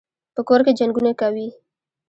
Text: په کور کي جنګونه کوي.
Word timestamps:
په 0.35 0.41
کور 0.47 0.59
کي 0.65 0.71
جنګونه 0.79 1.11
کوي. 1.21 1.47